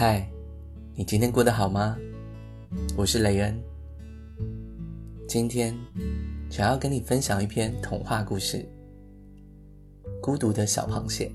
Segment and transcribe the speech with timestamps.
[0.00, 0.24] 嗨，
[0.94, 1.98] 你今天过得好吗？
[2.96, 3.60] 我是雷恩。
[5.26, 5.76] 今天
[6.48, 8.58] 想要跟你分享一篇童话故事
[10.20, 11.32] 《孤独的小螃蟹》。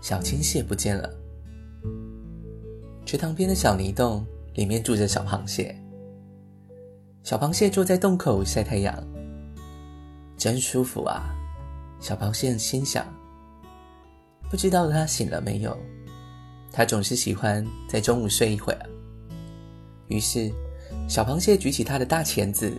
[0.00, 1.12] 小青蟹不见了，
[3.04, 4.24] 池塘边的小泥洞
[4.54, 5.76] 里面住着小螃蟹。
[7.24, 8.96] 小螃蟹坐在洞口晒太阳，
[10.36, 11.34] 真舒服啊！
[11.98, 13.04] 小螃蟹心想。
[14.50, 15.76] 不知道他醒了没有？
[16.72, 18.78] 他总是喜欢在中午睡一会儿。
[20.08, 20.50] 于是，
[21.08, 22.72] 小螃蟹举起它的大钳子，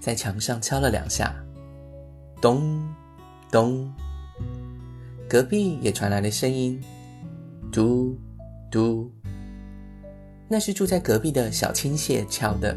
[0.00, 1.34] 在墙上敲了两下，
[2.40, 2.82] 咚
[3.50, 3.92] 咚。
[5.28, 6.80] 隔壁也传来了声音，
[7.72, 8.16] 嘟
[8.70, 9.10] 嘟。
[10.48, 12.76] 那是住在隔壁的小青蟹敲的。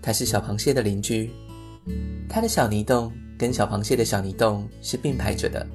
[0.00, 1.30] 它是小螃蟹的邻居，
[2.28, 5.66] 它的小泥洞跟小螃蟹的小泥洞是并排着的。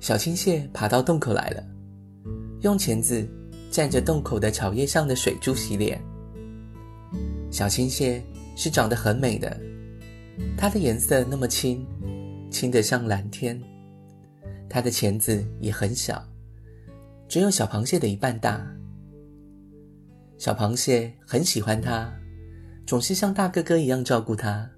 [0.00, 1.62] 小青蟹爬到洞口来了，
[2.62, 3.28] 用钳子
[3.70, 6.02] 蘸着洞口的草叶上的水珠洗脸。
[7.50, 8.22] 小青蟹
[8.56, 9.60] 是长得很美的，
[10.56, 11.86] 它的颜色那么青，
[12.50, 13.60] 青得像蓝天。
[14.70, 16.24] 它的钳子也很小，
[17.28, 18.66] 只有小螃蟹的一半大。
[20.38, 22.10] 小螃蟹很喜欢它，
[22.86, 24.70] 总是像大哥哥一样照顾它。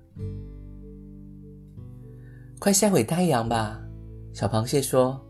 [2.59, 3.81] 快晒会太阳吧！
[4.33, 5.20] 小螃蟹说：“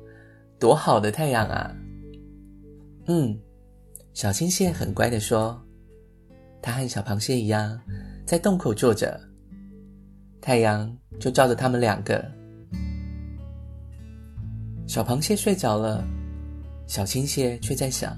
[0.60, 1.74] 多好的太阳啊！”
[3.06, 3.36] 嗯，
[4.14, 5.60] 小青蟹很乖的说
[6.62, 7.80] ：“它和小螃蟹一样，
[8.24, 9.20] 在洞口坐着，
[10.40, 12.24] 太阳就照着他们两个。”
[14.86, 16.04] 小螃蟹睡着了，
[16.86, 18.16] 小青蟹却在想：“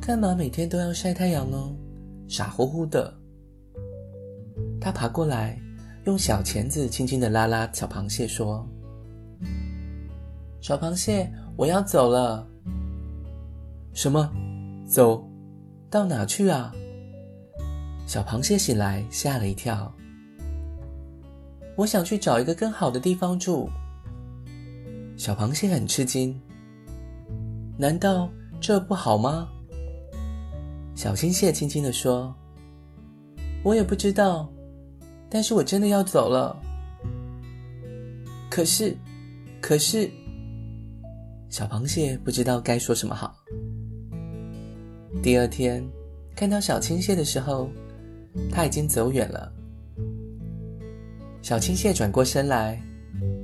[0.00, 1.56] 干嘛每天都要晒太阳呢？
[2.28, 3.12] 傻乎乎的。”
[4.80, 5.58] 它爬过来，
[6.04, 8.64] 用小钳子轻轻的拉拉小螃蟹，说。
[10.60, 12.46] 小螃蟹，我要走了。
[13.94, 14.30] 什么？
[14.86, 15.26] 走？
[15.88, 16.72] 到哪去啊？
[18.06, 19.92] 小螃蟹醒来，吓了一跳。
[21.76, 23.70] 我想去找一个更好的地方住。
[25.16, 26.38] 小螃蟹很吃惊。
[27.78, 28.28] 难道
[28.60, 29.48] 这不好吗？
[30.94, 32.34] 小青蟹轻轻地说
[33.64, 34.52] ：“我也不知道，
[35.30, 36.54] 但是我真的要走了。
[38.50, 38.94] 可是，
[39.62, 40.10] 可是。”
[41.50, 43.34] 小螃蟹不知道该说什么好。
[45.20, 45.84] 第二天，
[46.36, 47.68] 看到小青蟹的时候，
[48.52, 49.52] 它已经走远了。
[51.42, 52.80] 小青蟹转过身来，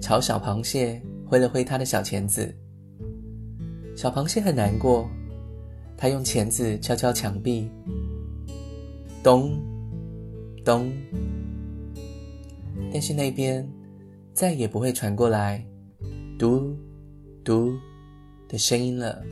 [0.01, 2.55] 朝小螃蟹挥了挥它的小钳子。
[3.97, 5.11] 小螃蟹很难过，
[5.97, 7.69] 它用钳子敲敲墙壁，
[9.21, 9.61] 咚
[10.65, 10.93] 咚，
[12.93, 13.69] 但是那边
[14.33, 15.67] 再也不会传过来，
[16.39, 16.73] 嘟
[17.43, 17.77] 嘟。
[18.49, 19.23] 的声音了。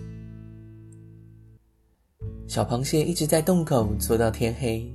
[2.46, 4.92] 小螃蟹一直在洞口坐到天黑。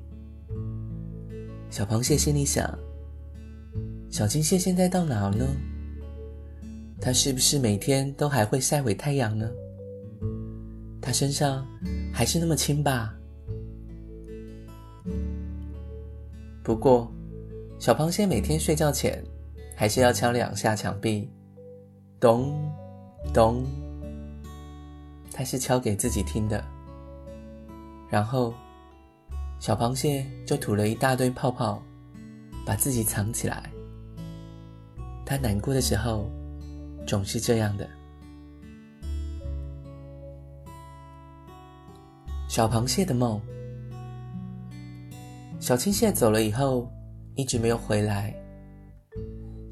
[1.70, 2.78] 小螃蟹心里想：
[4.10, 5.46] 小青蟹现在到哪儿呢？
[7.02, 9.50] 它是不是每天都还会晒会太阳呢？
[11.02, 11.66] 它身上
[12.14, 13.16] 还是那么轻吧？
[16.64, 17.12] 不过，
[17.80, 19.24] 小螃蟹每天睡觉前
[19.76, 21.30] 还是要敲两下墙壁，
[22.20, 22.54] 咚
[23.34, 23.64] 咚。
[25.40, 26.62] 还是敲给自己听的，
[28.10, 28.54] 然后
[29.58, 31.82] 小螃蟹就吐了一大堆泡泡，
[32.66, 33.72] 把自己藏起来。
[35.26, 36.30] 它难过的时候
[37.08, 37.90] 总是这样的。
[42.50, 43.40] 小螃蟹的梦。
[45.58, 46.92] 小青蟹走了以后，
[47.36, 48.36] 一直没有回来。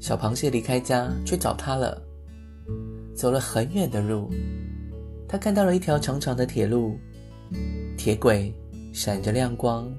[0.00, 2.00] 小螃蟹离开家去找它了，
[3.14, 4.30] 走了很远的路。
[5.28, 6.98] 他看到了一条长长的铁路，
[7.98, 8.52] 铁轨
[8.94, 9.94] 闪着亮光，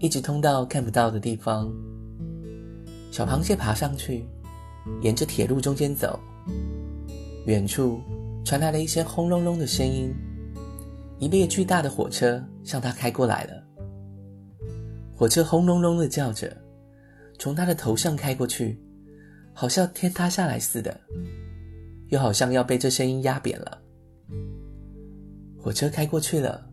[0.00, 1.72] 一直通到看不到的地方。
[3.12, 4.26] 小螃蟹爬上去，
[5.02, 6.18] 沿着铁路中间走。
[7.46, 8.00] 远处
[8.44, 10.12] 传来了一些轰隆隆的声音，
[11.20, 13.52] 一列巨大的火车向他开过来了。
[15.14, 16.56] 火车轰隆隆的叫着，
[17.38, 18.80] 从他的头上开过去，
[19.52, 20.98] 好像天塌下来似的，
[22.08, 23.80] 又好像要被这声音压扁了。
[25.58, 26.66] 火车开过去了，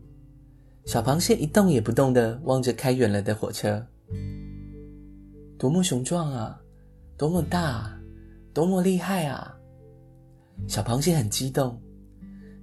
[0.86, 3.84] 小螃蟹一动也不动地望着开远了的火车。
[5.58, 6.60] 多么雄壮啊！
[7.16, 8.00] 多么大啊！
[8.54, 9.54] 多么厉害啊！
[10.66, 11.80] 小螃蟹很激动，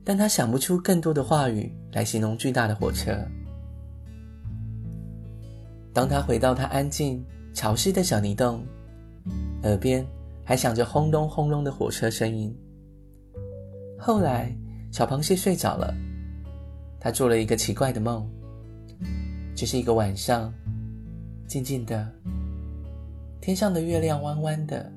[0.04, 3.18] 但它想不出更多的话语来形容巨大的火车。
[5.94, 8.66] 当它回到它安静、潮湿的小泥洞，
[9.64, 10.06] 耳边
[10.44, 12.54] 还响着轰隆轰隆的火车声音。
[13.98, 14.56] 后来，
[14.96, 15.94] 小螃蟹睡着了，
[17.02, 18.26] 他做了一个奇怪的梦。
[19.54, 20.54] 这是一个晚上，
[21.50, 22.10] 静静的，
[23.42, 24.90] 天上的月亮弯弯的。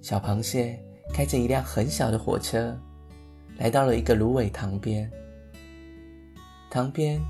[0.00, 0.80] 小螃蟹
[1.12, 2.78] 开着一辆很小的火车，
[3.58, 5.10] 来到了一个芦苇塘边。
[6.70, 7.20] 塘边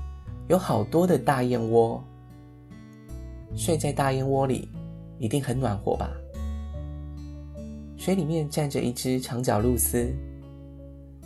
[0.49, 1.99] 有好多的大燕窝，
[3.55, 4.69] 睡在大燕窝里
[5.17, 6.11] 一定很暖和吧？
[7.97, 10.13] 水里面站着一只长脚鹭鸶，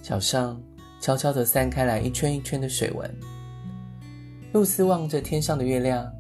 [0.02, 0.62] 脚上
[1.00, 3.10] 悄悄地散开来一圈一圈的水纹。
[4.54, 6.12] 露丝望着天上的月亮，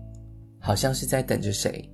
[0.60, 1.90] 好像是在等着谁。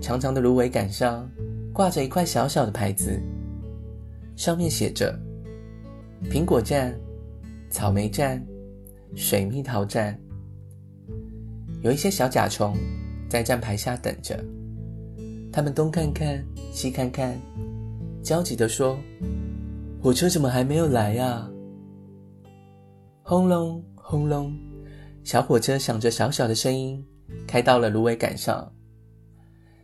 [0.00, 1.30] 长长的芦苇杆上
[1.72, 3.18] 挂着一块小小的牌子，
[4.36, 5.18] 上面写着
[6.30, 6.94] “苹果站、
[7.70, 8.44] 草莓站、
[9.14, 10.18] 水蜜桃站”。
[11.82, 12.76] 有一些小甲虫
[13.28, 14.38] 在站牌下等着，
[15.50, 17.34] 他们东看看，西看看，
[18.22, 18.98] 焦急地说
[20.02, 21.48] ：“火车怎么还没有来呀？”
[23.22, 23.82] 轰隆。
[24.02, 24.52] 轰隆！
[25.22, 27.06] 小火车响着小小的声音，
[27.46, 28.68] 开到了芦苇杆上。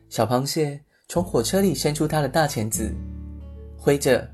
[0.09, 2.93] 小螃蟹从火车里伸出它的大钳子，
[3.79, 4.29] 挥着：“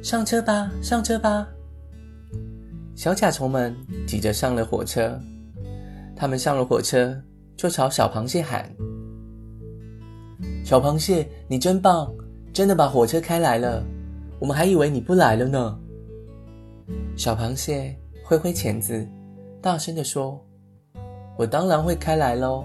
[0.00, 1.48] 上车吧，上车吧！”
[2.94, 3.76] 小甲虫们
[4.06, 5.20] 挤着上了火车。
[6.14, 7.20] 他们上了火车，
[7.56, 8.72] 就朝小螃蟹喊
[10.64, 12.14] ：“小螃蟹，你真棒，
[12.52, 13.84] 真的把火车开来了！
[14.44, 15.80] 我们还以为你不来了呢。”
[17.16, 17.98] 小螃蟹。
[18.26, 19.06] 挥挥钳子，
[19.60, 20.42] 大声地说
[21.36, 22.64] ：“我当然会开来喽！”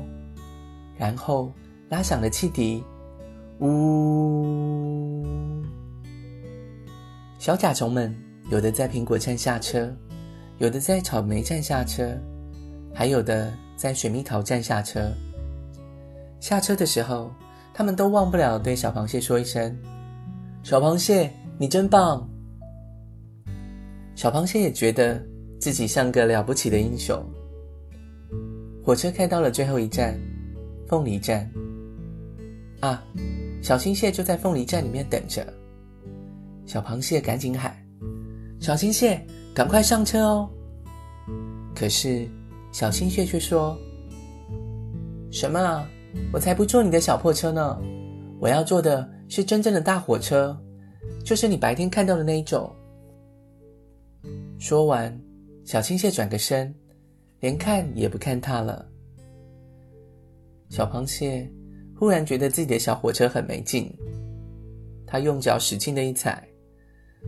[0.97, 1.51] 然后
[1.89, 2.81] 拉响了汽笛，
[3.59, 5.21] 呜！
[7.37, 8.15] 小甲虫们
[8.49, 9.93] 有的在苹果站下车，
[10.59, 12.17] 有的在草莓站下车，
[12.93, 15.11] 还有的在水蜜桃站下车。
[16.39, 17.29] 下车的时候，
[17.73, 19.77] 他们都忘不了对小螃蟹说一声
[20.63, 21.29] ：“小螃蟹，
[21.59, 22.27] 你真棒！”
[24.15, 25.23] 小螃蟹也觉得。
[25.59, 27.21] 自己像个了不起的英雄。
[28.81, 30.17] 火车开到了最后一站，
[30.88, 31.51] 凤梨站。
[32.79, 33.03] 啊，
[33.61, 35.45] 小青蟹就在凤梨站里面等着。
[36.65, 37.75] 小螃蟹赶紧喊
[38.62, 39.21] ：“小青蟹，
[39.53, 40.50] 赶快上车哦！”
[41.75, 42.25] 可是
[42.71, 43.77] 小青蟹却说
[45.29, 45.85] ：“什么啊？
[46.31, 47.77] 我才不坐你的小破车呢！
[48.39, 50.57] 我要坐的是真正的大火车，
[51.24, 52.74] 就是你白天看到的那一种。”
[54.60, 55.19] 说完。
[55.66, 56.74] 小青蟹转个身，
[57.42, 58.90] 连看也不看它了。
[60.68, 61.48] 小螃蟹
[61.96, 63.96] 忽然觉得自己的小火车很没劲，
[65.06, 66.44] 它用脚使劲的一踩，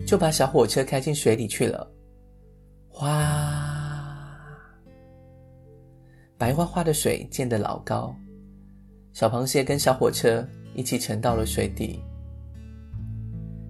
[0.07, 1.87] 就把小火车开进水里去了。
[2.89, 3.07] 哗！
[6.35, 8.15] 白花花的水溅得老高，
[9.13, 11.99] 小螃蟹跟小火车一起沉到了水底。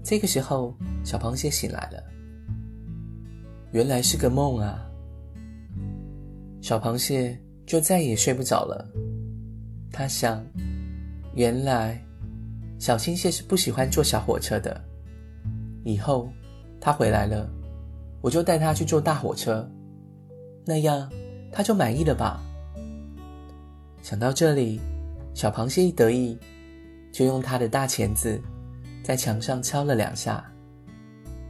[0.03, 2.03] 这个时候，小螃蟹醒来了。
[3.71, 4.85] 原来是个梦啊！
[6.61, 8.85] 小螃蟹就再也睡不着了。
[9.91, 10.43] 他想，
[11.35, 12.01] 原来
[12.79, 14.81] 小青蟹是不喜欢坐小火车的。
[15.83, 16.29] 以后
[16.79, 17.49] 他回来了，
[18.21, 19.69] 我就带他去坐大火车，
[20.65, 21.09] 那样
[21.51, 22.41] 他就满意了吧？
[24.01, 24.79] 想到这里，
[25.33, 26.37] 小螃蟹一得意，
[27.11, 28.41] 就用他的大钳子
[29.03, 30.43] 在墙上敲了两下，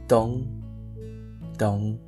[0.08, 0.42] 咚，
[1.58, 1.98] 咚。